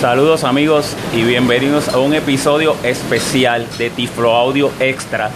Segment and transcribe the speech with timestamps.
[0.00, 5.30] Saludos amigos y bienvenidos a un episodio especial de Tiflo Audio Extra,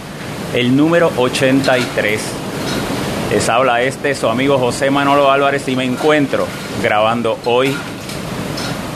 [0.55, 2.19] el número 83.
[3.29, 6.47] Les habla este su amigo José Manolo Álvarez y me encuentro
[6.81, 7.77] grabando hoy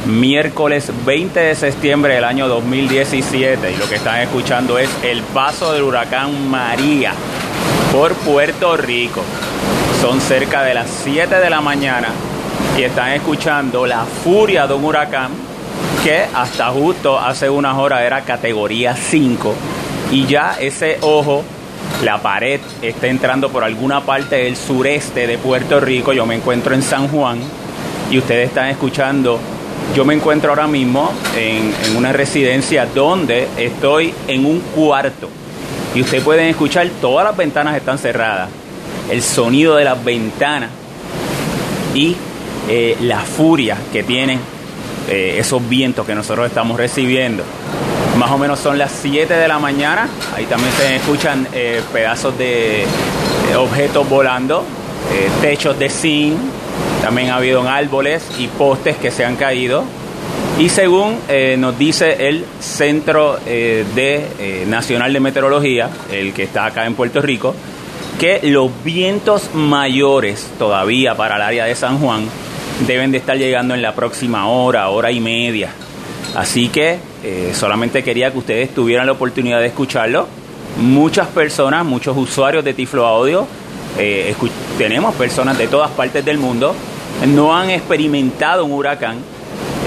[0.07, 5.71] miércoles 20 de septiembre del año 2017 y lo que están escuchando es el paso
[5.73, 7.13] del huracán María
[7.91, 9.21] por Puerto Rico.
[10.01, 12.07] Son cerca de las 7 de la mañana
[12.75, 15.48] y están escuchando la furia de un huracán
[16.03, 19.53] que hasta justo hace unas horas era categoría 5
[20.11, 21.43] y ya ese ojo,
[22.03, 26.13] la pared está entrando por alguna parte del sureste de Puerto Rico.
[26.13, 27.39] Yo me encuentro en San Juan
[28.09, 29.39] y ustedes están escuchando.
[29.95, 35.29] Yo me encuentro ahora mismo en, una residencia donde estoy en un cuarto
[35.93, 38.49] y ustedes pueden escuchar, todas las ventanas están cerradas,
[39.11, 40.69] el sonido de las ventanas
[41.93, 42.15] y
[42.67, 44.39] eh, la furia que tienen
[45.09, 47.43] eh, esos vientos que nosotros estamos recibiendo.
[48.17, 52.37] Más o menos son las 7 de la mañana, ahí también se escuchan eh, pedazos
[52.37, 52.85] de
[53.57, 54.63] objetos volando,
[55.41, 56.37] techos de zinc,
[57.01, 59.83] también ha habido árboles y postes que se han caído.
[60.59, 61.17] Y según
[61.57, 67.55] nos dice el Centro de, Nacional de Meteorología, el que está acá en Puerto Rico,
[68.19, 72.25] que los vientos mayores todavía para el área de San Juan
[72.87, 75.71] deben de estar llegando en la próxima hora, hora y media.
[76.35, 80.27] Así que eh, solamente quería que ustedes tuvieran la oportunidad de escucharlo.
[80.79, 83.47] Muchas personas, muchos usuarios de Tiflo Audio,
[83.97, 84.33] eh,
[84.77, 86.75] tenemos personas de todas partes del mundo,
[87.27, 89.17] no han experimentado un huracán,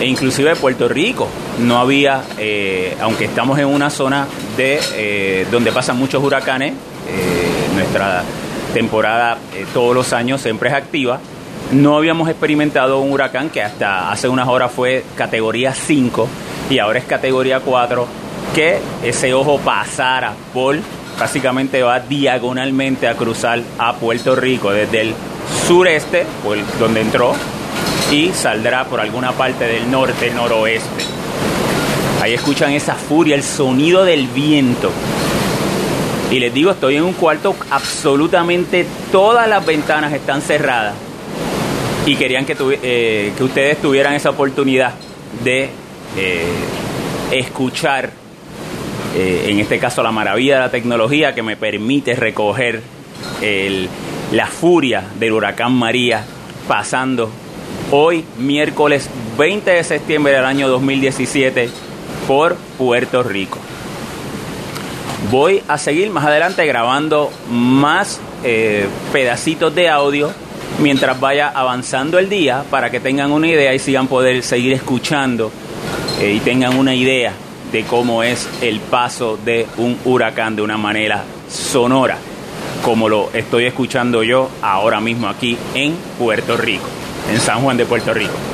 [0.00, 1.28] e inclusive Puerto Rico
[1.60, 6.74] no había, eh, aunque estamos en una zona de donde pasan muchos huracanes,
[7.74, 8.24] nuestra
[8.74, 9.38] temporada
[9.72, 11.20] todos los años siempre es activa,
[11.70, 16.28] no habíamos experimentado un huracán que hasta hace unas horas fue categoría 5
[16.70, 18.06] y ahora es categoría 4,
[18.54, 20.76] que ese ojo pasara por,
[21.18, 25.14] básicamente va diagonalmente a cruzar a Puerto Rico desde el
[25.66, 27.34] sureste, por donde entró,
[28.10, 31.04] y saldrá por alguna parte del norte, noroeste.
[32.22, 34.90] Ahí escuchan esa furia, el sonido del viento.
[36.30, 40.94] Y les digo, estoy en un cuarto, absolutamente todas las ventanas están cerradas
[42.06, 44.94] y querían que, eh, que ustedes tuvieran esa oportunidad
[45.44, 45.70] de
[46.16, 46.44] eh,
[47.30, 48.10] escuchar,
[49.14, 52.82] eh, en este caso, la maravilla de la tecnología que me permite recoger
[54.32, 56.24] la furia del huracán María
[56.66, 57.30] pasando
[57.90, 61.68] hoy, miércoles 20 de septiembre del año 2017,
[62.26, 63.58] por Puerto Rico.
[65.30, 68.20] Voy a seguir más adelante grabando más
[69.12, 70.32] pedacitos de audio
[70.80, 75.50] mientras vaya avanzando el día para que tengan una idea y sigan poder seguir escuchando
[76.20, 77.32] eh, y tengan una idea
[77.70, 82.18] de cómo es el paso de un huracán de una manera sonora,
[82.84, 86.84] como lo estoy escuchando yo ahora mismo aquí en Puerto Rico,
[87.32, 88.51] en San Juan de Puerto Rico.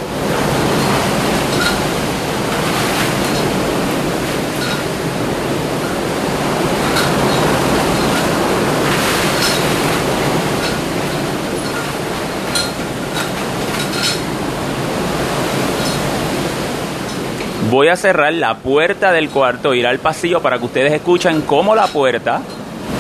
[17.78, 21.77] Voy a cerrar la puerta del cuarto, ir al pasillo para que ustedes escuchen cómo
[21.77, 22.41] la puerta,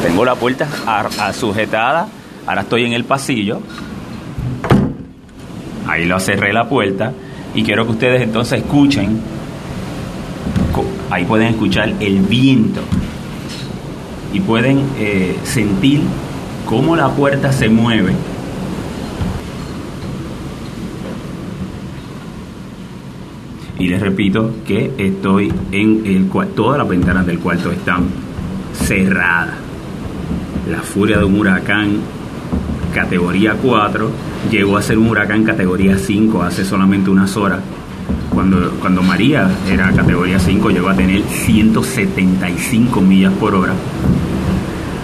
[0.04, 0.68] tengo la puerta
[1.32, 2.06] sujetada,
[2.46, 3.60] ahora estoy en el pasillo,
[5.84, 7.12] ahí lo cerré la puerta
[7.56, 9.20] y quiero que ustedes entonces escuchen,
[11.10, 12.82] ahí pueden escuchar el viento
[14.32, 16.02] y pueden eh, sentir
[16.66, 18.12] cómo la puerta se mueve
[23.78, 28.06] Y les repito que estoy en el todas las ventanas del cuarto están
[28.74, 29.54] cerradas.
[30.68, 31.98] La furia de un huracán
[32.92, 34.10] categoría 4
[34.50, 37.60] llegó a ser un huracán categoría 5 hace solamente unas horas.
[38.30, 43.74] Cuando, cuando María era categoría 5 llegó a tener 175 millas por hora.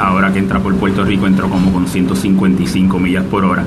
[0.01, 3.65] Ahora que entra por Puerto Rico entró como con 155 millas por hora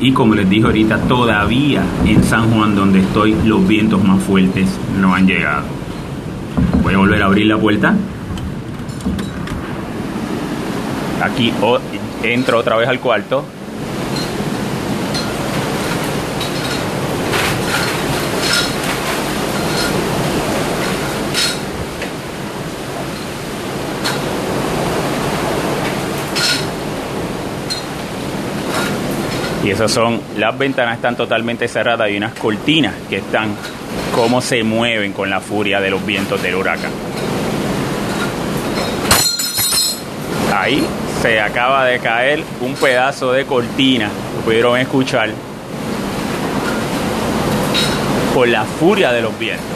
[0.00, 4.68] y como les dije ahorita, todavía en San Juan, donde estoy, los vientos más fuertes
[5.00, 5.64] no han llegado.
[6.82, 7.94] Voy a volver a abrir la puerta.
[11.22, 11.52] Aquí
[12.22, 13.44] entro otra vez al cuarto.
[29.64, 33.56] Y esas son, las ventanas están totalmente cerradas y unas cortinas que están
[34.14, 36.90] como se mueven con la furia de los vientos del huracán.
[40.54, 40.84] Ahí
[41.22, 44.10] se acaba de caer un pedazo de cortina,
[44.44, 45.30] pudieron escuchar,
[48.34, 49.73] por la furia de los vientos.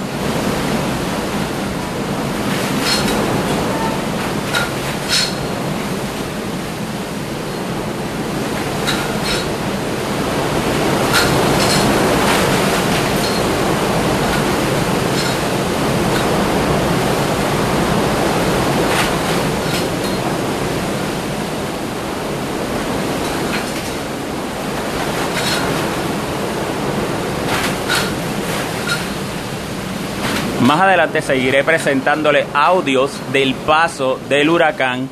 [30.68, 35.08] Más adelante seguiré presentándole audios del paso del huracán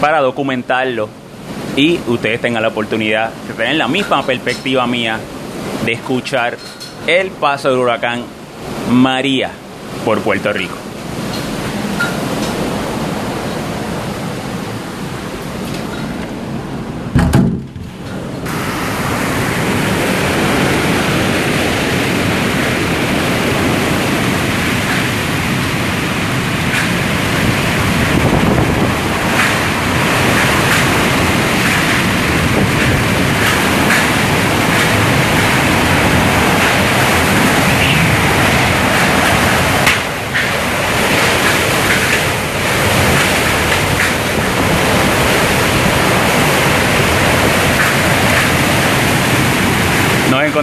[0.00, 1.06] para documentarlo
[1.76, 5.18] y ustedes tengan la oportunidad de tener la misma perspectiva mía
[5.84, 6.56] de escuchar
[7.06, 8.24] el paso del huracán
[8.90, 9.50] María
[10.02, 10.83] por Puerto Rico.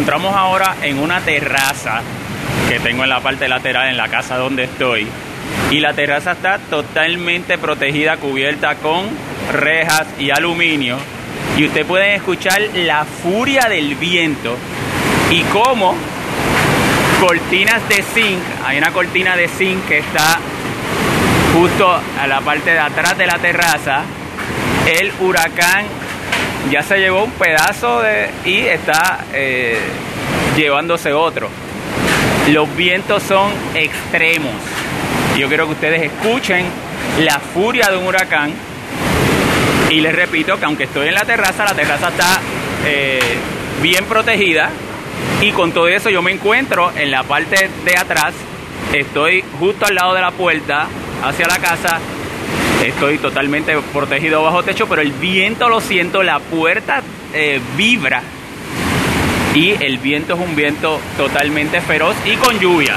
[0.01, 2.01] Encontramos ahora en una terraza
[2.68, 5.07] que tengo en la parte lateral en la casa donde estoy.
[5.69, 9.06] Y la terraza está totalmente protegida, cubierta con
[9.53, 10.98] rejas y aluminio.
[11.56, 14.57] Y usted puede escuchar la furia del viento
[15.30, 15.94] y cómo
[17.19, 20.39] cortinas de zinc, hay una cortina de zinc que está
[21.54, 21.88] justo
[22.19, 24.01] a la parte de atrás de la terraza.
[25.00, 25.86] El huracán
[26.69, 29.79] ya se llevó un pedazo de, y está eh,
[30.55, 31.49] llevándose otro.
[32.49, 34.53] Los vientos son extremos.
[35.37, 36.65] Yo quiero que ustedes escuchen
[37.19, 38.51] la furia de un huracán.
[39.89, 42.39] Y les repito que aunque estoy en la terraza, la terraza está
[42.85, 43.37] eh,
[43.81, 44.69] bien protegida.
[45.41, 48.33] Y con todo eso yo me encuentro en la parte de atrás.
[48.93, 50.87] Estoy justo al lado de la puerta
[51.23, 51.99] hacia la casa
[52.86, 57.01] Estoy totalmente protegido bajo techo, pero el viento lo siento, la puerta
[57.33, 58.24] eh, vibra
[59.54, 62.95] y el viento es un viento totalmente feroz y con lluvia.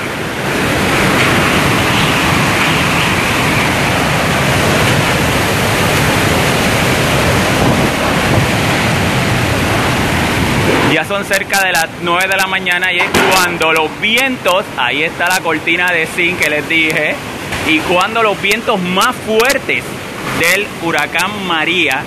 [10.92, 15.02] Ya son cerca de las 9 de la mañana y es cuando los vientos, ahí
[15.02, 17.16] está la cortina de zinc que les dije,
[17.68, 19.82] y cuando los vientos más fuertes
[20.38, 22.02] del huracán María,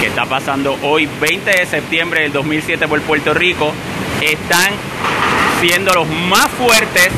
[0.00, 3.72] que está pasando hoy 20 de septiembre del 2007 por Puerto Rico,
[4.20, 4.72] están
[5.60, 7.08] siendo los más fuertes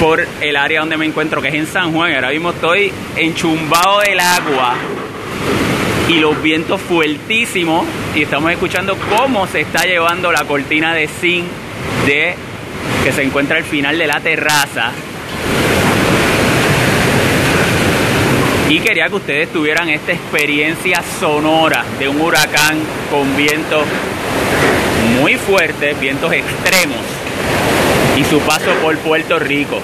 [0.00, 2.14] por el área donde me encuentro, que es en San Juan.
[2.14, 4.76] Ahora mismo estoy enchumbado del agua
[6.08, 11.44] y los vientos fuertísimos y estamos escuchando cómo se está llevando la cortina de zinc
[12.06, 12.34] de
[13.04, 14.92] que se encuentra al final de la terraza.
[18.68, 22.78] Y quería que ustedes tuvieran esta experiencia sonora de un huracán
[23.10, 23.84] con vientos
[25.20, 27.00] muy fuertes, vientos extremos,
[28.16, 29.80] y su paso por Puerto Rico.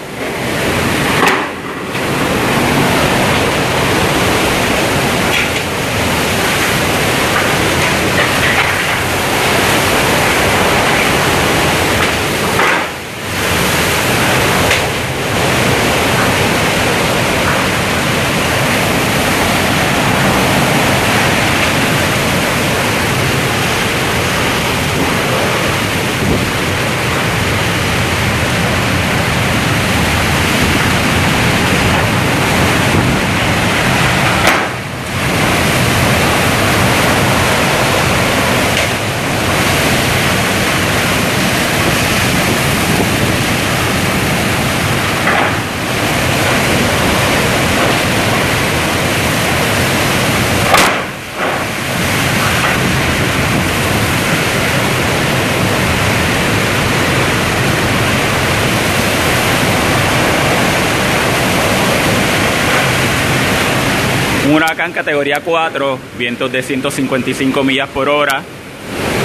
[64.56, 68.42] Huracán categoría 4, vientos de 155 millas por hora.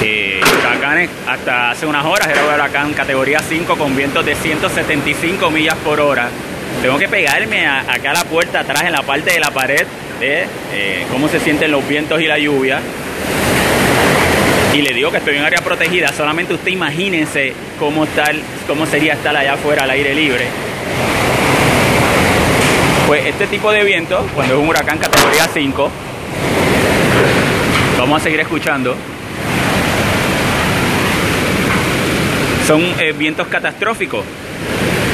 [0.02, 5.50] Eh, huracanes hasta hace unas horas era un huracán categoría 5 con vientos de 175
[5.50, 6.28] millas por hora.
[6.82, 9.86] Tengo que pegarme acá a la puerta atrás en la parte de la pared
[10.20, 12.80] de eh, cómo se sienten los vientos y la lluvia.
[14.74, 19.14] Y le digo que estoy en área protegida, solamente usted imagínense cómo, tal, cómo sería
[19.14, 20.46] estar allá afuera al aire libre.
[23.06, 25.90] Pues este tipo de viento, cuando es un huracán categoría 5,
[27.98, 28.96] vamos a seguir escuchando,
[32.66, 34.24] son eh, vientos catastróficos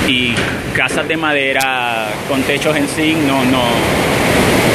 [0.06, 0.34] y
[0.74, 3.62] casas de madera con techos en zinc no, no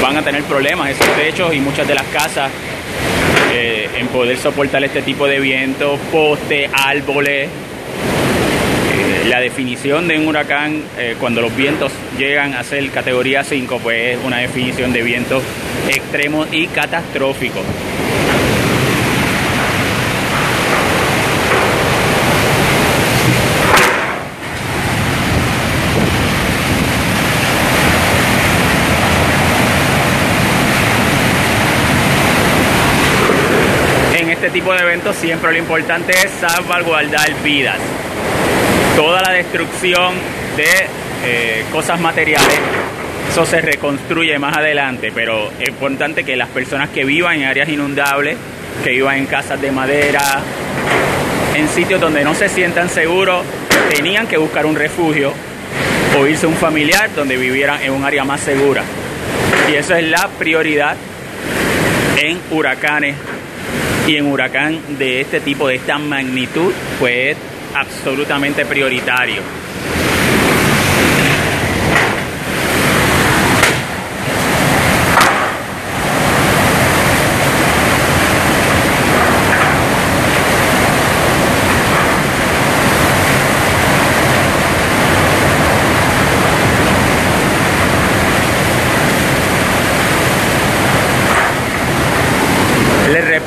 [0.01, 2.51] van a tener problemas esos techos y muchas de las casas
[3.53, 7.49] eh, en poder soportar este tipo de vientos, postes, árboles.
[9.27, 14.17] La definición de un huracán, eh, cuando los vientos llegan a ser categoría 5, pues
[14.17, 15.43] es una definición de vientos
[15.87, 17.63] extremos y catastróficos.
[34.43, 37.79] este tipo de eventos siempre lo importante es salvaguardar vidas.
[38.95, 40.13] Toda la destrucción
[40.55, 40.65] de
[41.25, 42.59] eh, cosas materiales,
[43.29, 47.69] eso se reconstruye más adelante, pero es importante que las personas que vivan en áreas
[47.69, 48.37] inundables,
[48.83, 50.21] que vivan en casas de madera,
[51.55, 53.43] en sitios donde no se sientan seguros,
[53.89, 55.33] tenían que buscar un refugio
[56.17, 58.83] o irse a un familiar donde vivieran en un área más segura.
[59.71, 60.95] Y eso es la prioridad
[62.17, 63.15] en huracanes
[64.07, 67.37] y en huracán de este tipo, de esta magnitud, pues es
[67.73, 69.62] absolutamente prioritario.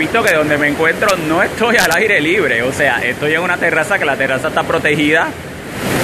[0.06, 3.56] Repito que donde me encuentro no estoy al aire libre, o sea, estoy en una
[3.56, 5.26] terraza que la terraza está protegida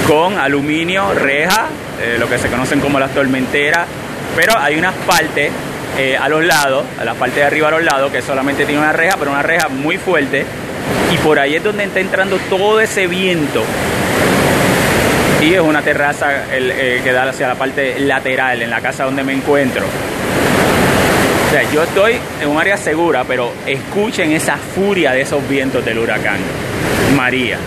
[0.05, 1.67] con aluminio, reja,
[2.01, 3.87] eh, lo que se conocen como las tormenteras,
[4.35, 5.51] pero hay unas partes
[5.97, 8.81] eh, a los lados, a la parte de arriba a los lados, que solamente tiene
[8.81, 10.45] una reja, pero una reja muy fuerte,
[11.13, 13.63] y por ahí es donde está entrando todo ese viento.
[15.41, 19.23] Y es una terraza eh, que da hacia la parte lateral, en la casa donde
[19.23, 19.85] me encuentro
[21.53, 25.99] sea, yo estoy en un área segura, pero escuchen esa furia de esos vientos del
[25.99, 26.39] huracán.
[27.15, 27.59] María.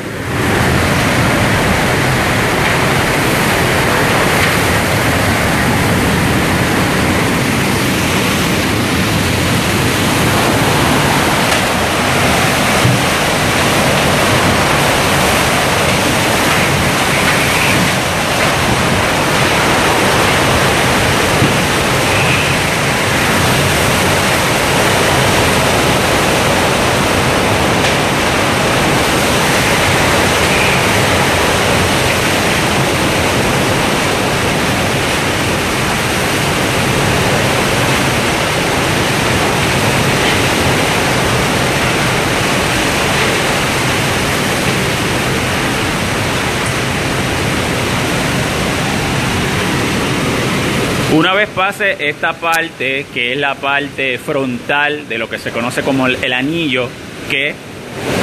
[51.17, 55.81] Una vez pase esta parte, que es la parte frontal de lo que se conoce
[55.81, 56.91] como el, anillo,
[57.31, 57.55] que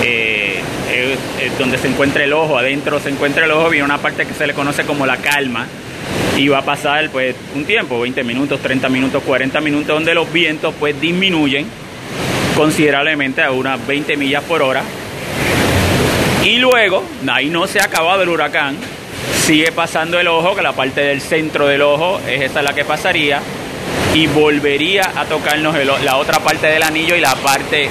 [0.04, 0.62] eh,
[1.58, 4.46] donde se encuentra el ojo, adentro se encuentra el ojo, viene una parte que se
[4.46, 5.66] le conoce como la calma,
[6.38, 10.32] y va a pasar pues un tiempo, 20 minutos, 30 minutos, 40 minutos, donde los
[10.32, 11.66] vientos pues disminuyen
[12.56, 14.84] considerablemente a unas 20 millas por hora.
[16.44, 18.78] Y luego, ahí no se ha acabado el huracán,
[19.46, 22.86] sigue pasando el ojo, que la parte del centro del ojo es esta la que
[22.86, 23.42] pasaría,
[24.14, 27.90] y volvería a tocarnos la otra parte del anillo y la parte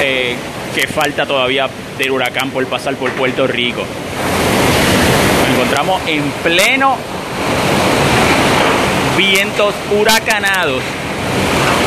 [0.00, 0.34] eh,
[0.74, 3.84] que falta todavía del huracán por pasar por Puerto Rico.
[5.40, 6.96] Nos encontramos en pleno
[9.18, 10.82] vientos huracanados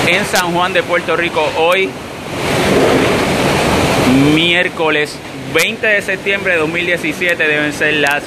[0.06, 1.90] en San Juan de Puerto Rico hoy,
[4.36, 5.18] miércoles
[5.56, 8.24] 20 de septiembre de 2017 deben ser las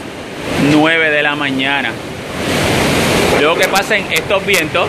[0.72, 1.92] 9 de la mañana.
[3.38, 4.88] Luego que pasen estos vientos,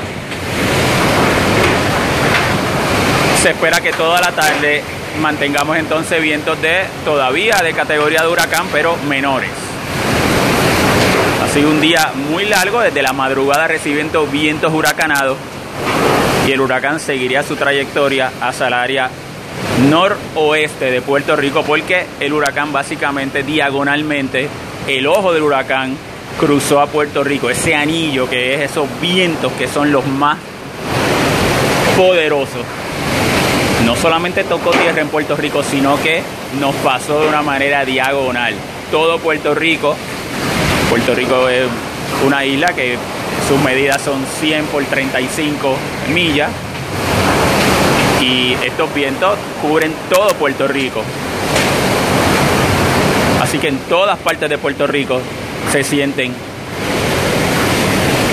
[3.42, 4.82] se espera que toda la tarde
[5.22, 9.50] mantengamos entonces vientos de todavía de categoría de huracán, pero menores.
[11.44, 15.38] Ha sido un día muy largo, desde la madrugada recibiendo vientos huracanados
[16.48, 19.10] y el huracán seguiría su trayectoria hacia el área
[19.90, 24.50] noroeste de Puerto Rico porque el huracán básicamente diagonalmente,
[24.88, 25.96] el ojo del huracán
[26.40, 30.38] cruzó a Puerto Rico, ese anillo que es esos vientos que son los más
[31.98, 32.66] poderosos.
[33.86, 36.22] No solamente tocó tierra en Puerto Rico, sino que
[36.60, 38.54] nos pasó de una manera diagonal.
[38.92, 39.96] Todo Puerto Rico,
[40.90, 41.66] Puerto Rico es
[42.26, 42.98] una isla que
[43.48, 45.76] sus medidas son 100 por 35
[46.14, 46.50] millas
[48.22, 51.02] y estos vientos cubren todo Puerto Rico.
[53.42, 55.22] Así que en todas partes de Puerto Rico
[55.72, 56.34] se sienten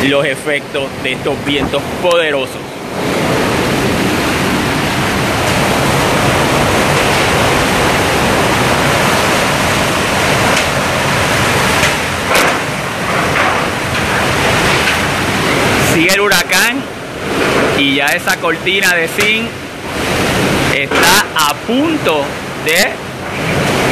[0.09, 2.61] los efectos de estos vientos poderosos.
[15.95, 16.77] Sigue el huracán
[17.79, 19.47] y ya esa cortina de zinc
[20.83, 22.25] está a punto
[22.65, 22.91] de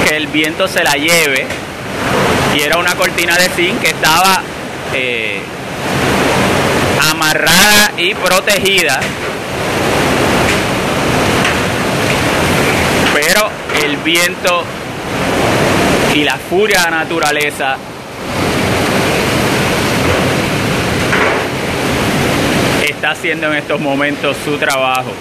[0.04, 1.46] que el viento se la lleve
[2.54, 4.42] y era una cortina de zinc que estaba
[4.92, 5.40] eh,
[7.10, 9.00] amarrada y protegida.
[13.14, 13.50] Pero
[13.82, 14.64] el viento
[16.14, 17.76] y la furia de la naturaleza
[22.82, 25.12] está haciendo en estos momentos su trabajo.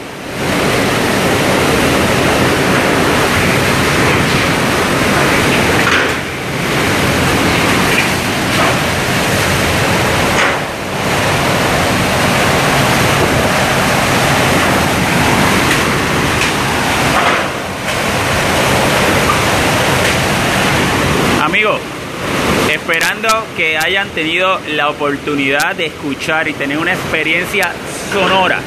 [22.83, 27.71] Esperando que hayan tenido la oportunidad de escuchar y tener una experiencia
[28.11, 28.59] sonora,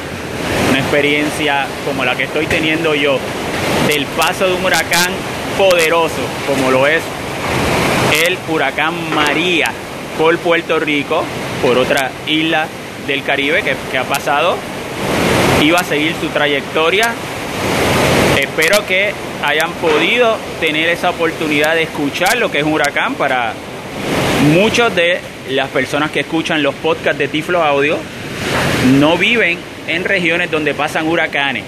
[0.71, 3.19] una experiencia como la que estoy teniendo yo,
[3.87, 5.11] del paso de un huracán
[5.55, 6.15] poderoso,
[6.47, 7.03] como lo es
[8.25, 9.71] el huracán María
[10.17, 11.23] por Puerto Rico,
[11.61, 12.65] por otra isla
[13.05, 14.57] del Caribe que, ha pasado,
[15.61, 17.13] iba a seguir su trayectoria.
[18.35, 19.13] Espero que
[19.45, 23.53] hayan podido tener esa oportunidad de escuchar lo que es un huracán para
[24.43, 25.19] muchos de
[25.49, 27.97] las personas que escuchan los podcasts de Tiflo Audio
[28.99, 31.63] no viven en regiones donde pasan huracanes.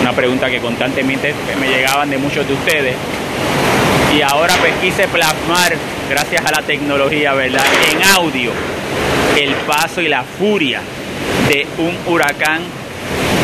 [0.00, 2.94] Una pregunta que constantemente me llegaban de muchos de ustedes.
[4.16, 5.74] Y ahora pues quise plasmar,
[6.08, 7.64] gracias a la tecnología, ¿verdad?
[7.90, 8.52] En audio,
[9.38, 10.80] el paso y la furia
[11.48, 12.60] de un huracán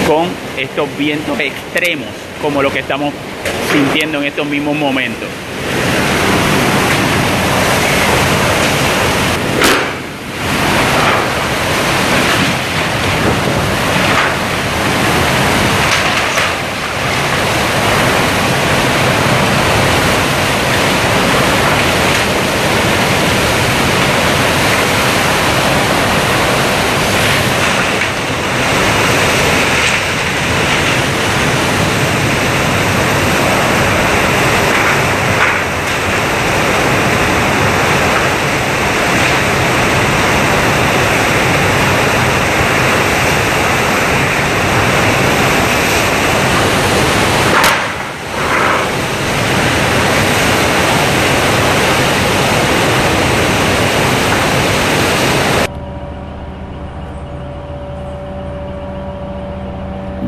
[0.06, 2.08] con estos vientos extremos,
[2.40, 3.12] como lo que estamos
[3.72, 5.28] sintiendo en estos mismos momentos.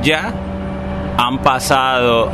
[0.07, 0.33] Ya
[1.19, 2.31] han pasado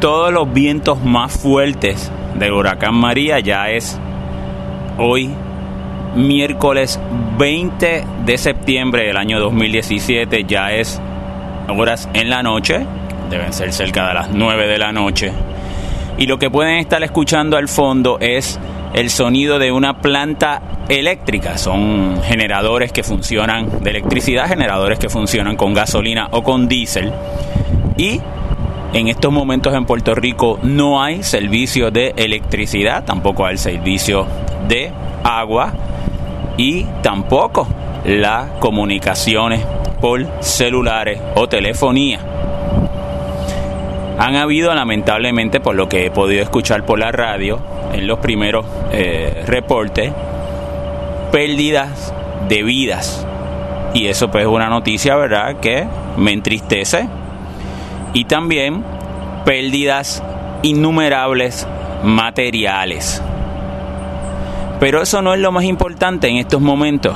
[0.00, 3.40] todos los vientos más fuertes del huracán María.
[3.40, 3.98] Ya es
[4.98, 5.30] hoy
[6.14, 7.00] miércoles
[7.38, 10.44] 20 de septiembre del año 2017.
[10.44, 11.00] Ya es
[11.68, 12.84] horas en la noche.
[13.30, 15.32] Deben ser cerca de las 9 de la noche.
[16.18, 18.60] Y lo que pueden estar escuchando al fondo es
[18.94, 21.58] el sonido de una planta eléctrica.
[21.58, 27.12] Son generadores que funcionan de electricidad, generadores que funcionan con gasolina o con diésel.
[27.96, 28.20] Y
[28.92, 34.26] en estos momentos en Puerto Rico no hay servicio de electricidad, tampoco hay servicio
[34.66, 34.90] de
[35.24, 35.72] agua
[36.56, 37.68] y tampoco
[38.04, 39.60] las comunicaciones
[40.00, 42.20] por celulares o telefonía.
[44.18, 47.60] Han habido lamentablemente, por lo que he podido escuchar por la radio,
[47.92, 50.12] en los primeros eh, reportes,
[51.30, 52.12] pérdidas
[52.48, 53.24] de vidas.
[53.94, 57.08] Y eso pues es una noticia, ¿verdad?, que me entristece.
[58.12, 58.84] Y también
[59.44, 60.22] pérdidas
[60.62, 61.66] innumerables
[62.02, 63.22] materiales.
[64.80, 67.14] Pero eso no es lo más importante en estos momentos.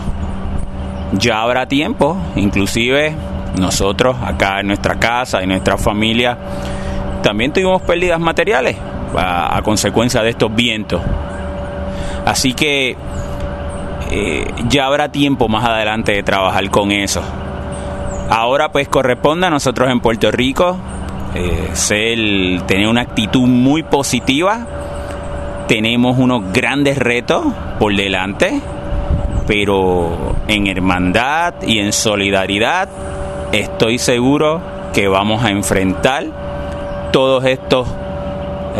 [1.12, 3.15] Ya habrá tiempo, inclusive
[3.59, 6.38] nosotros acá en nuestra casa, en nuestra familia,
[7.23, 8.77] también tuvimos pérdidas materiales
[9.17, 11.01] a, consecuencia de estos vientos.
[12.27, 12.97] Así que
[14.11, 17.23] eh, ya habrá tiempo más adelante de trabajar con eso.
[18.29, 20.77] Ahora pues corresponde a nosotros en Puerto Rico
[21.35, 24.67] eh, ser, tener una actitud muy positiva.
[25.69, 27.45] Tenemos unos grandes retos
[27.79, 28.61] por delante,
[29.47, 32.89] pero en hermandad y en solidaridad
[33.53, 34.61] estoy seguro
[34.93, 36.42] que vamos a enfrentar
[37.12, 37.87] todos estos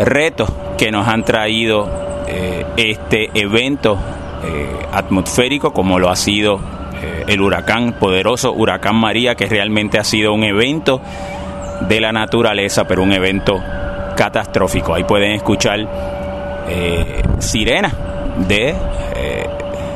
[0.03, 1.87] retos que nos han traído
[2.27, 3.97] eh, este evento
[4.43, 6.59] eh, atmosférico como lo ha sido
[7.01, 10.99] eh, el huracán poderoso huracán María que realmente ha sido un evento
[11.87, 13.61] de la naturaleza pero un evento
[14.17, 14.95] catastrófico.
[14.95, 15.87] Ahí pueden escuchar
[17.39, 17.93] sirenas
[18.47, 18.73] de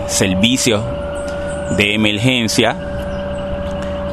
[0.07, 0.83] servicios
[1.77, 2.75] de emergencia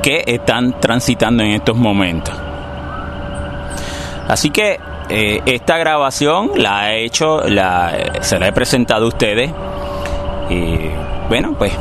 [0.03, 2.44] que están transitando en estos momentos
[4.29, 9.51] así que eh, esta grabación la he hecho, la, se la he presentado a ustedes.
[10.51, 10.79] Y
[11.29, 11.73] bueno, pues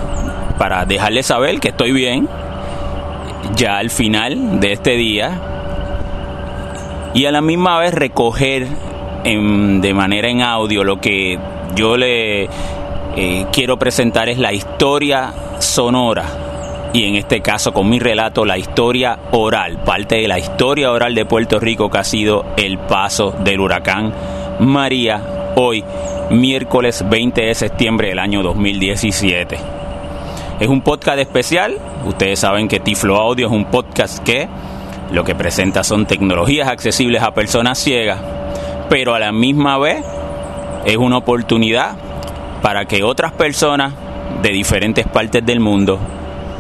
[0.58, 2.28] para dejarles saber que estoy bien,
[3.56, 5.40] ya al final de este día,
[7.14, 8.68] y a la misma vez recoger
[9.24, 11.40] de manera en audio lo que
[11.76, 12.50] yo le
[13.16, 16.53] eh, quiero presentar es la historia sonora
[16.94, 21.16] y en este caso con mi relato la historia oral, parte de la historia oral
[21.16, 24.14] de Puerto Rico que ha sido el paso del huracán
[24.60, 25.84] María hoy,
[26.30, 29.58] miércoles 20 de septiembre del año 2017.
[30.60, 34.48] Es un podcast especial, ustedes saben que Tiflo Audio es un podcast que
[35.12, 38.20] lo que presenta son tecnologías accesibles a personas ciegas,
[38.88, 40.06] pero a la misma vez
[40.86, 41.96] es una oportunidad
[42.62, 43.94] para que otras personas
[44.44, 45.98] de diferentes partes del mundo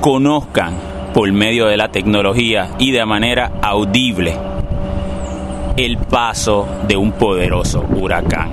[0.03, 0.75] conozcan
[1.13, 4.35] por medio de la tecnología y de manera audible
[5.77, 8.49] el paso de un poderoso huracán.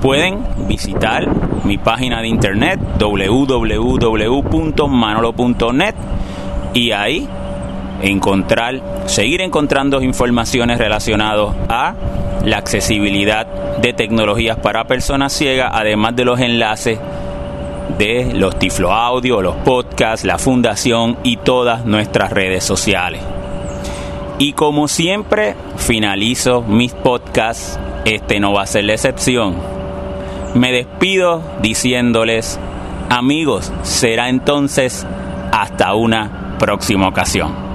[0.00, 1.28] Pueden visitar
[1.64, 5.94] mi página de internet www.manolo.net
[6.72, 7.28] y ahí
[8.00, 11.92] encontrar, seguir encontrando informaciones relacionadas a
[12.46, 13.46] la accesibilidad
[13.82, 16.98] de tecnologías para personas ciegas, además de los enlaces
[18.34, 23.22] los Tiflo Audio, los podcasts, la fundación y todas nuestras redes sociales.
[24.38, 29.54] Y como siempre, finalizo mis podcasts, este no va a ser la excepción.
[30.54, 32.58] Me despido diciéndoles,
[33.08, 35.06] amigos, será entonces
[35.52, 37.71] hasta una próxima ocasión.